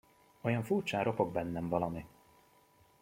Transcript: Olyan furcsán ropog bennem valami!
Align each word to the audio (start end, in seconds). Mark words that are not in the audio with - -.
Olyan 0.41 0.63
furcsán 0.63 1.03
ropog 1.03 1.31
bennem 1.33 1.69
valami! 1.69 2.05